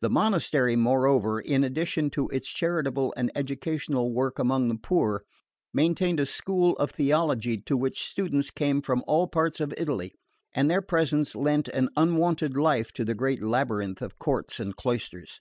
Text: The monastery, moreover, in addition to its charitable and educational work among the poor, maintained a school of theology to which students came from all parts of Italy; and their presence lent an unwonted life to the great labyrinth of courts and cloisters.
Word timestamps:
The 0.00 0.08
monastery, 0.08 0.74
moreover, 0.74 1.38
in 1.38 1.64
addition 1.64 2.08
to 2.12 2.30
its 2.30 2.48
charitable 2.48 3.12
and 3.14 3.30
educational 3.36 4.10
work 4.10 4.38
among 4.38 4.68
the 4.68 4.74
poor, 4.78 5.22
maintained 5.74 6.18
a 6.18 6.24
school 6.24 6.74
of 6.78 6.92
theology 6.92 7.58
to 7.66 7.76
which 7.76 8.02
students 8.08 8.50
came 8.50 8.80
from 8.80 9.04
all 9.06 9.26
parts 9.28 9.60
of 9.60 9.74
Italy; 9.76 10.14
and 10.54 10.70
their 10.70 10.80
presence 10.80 11.36
lent 11.36 11.68
an 11.68 11.90
unwonted 11.94 12.56
life 12.56 12.90
to 12.94 13.04
the 13.04 13.14
great 13.14 13.42
labyrinth 13.42 14.00
of 14.00 14.18
courts 14.18 14.60
and 14.60 14.76
cloisters. 14.76 15.40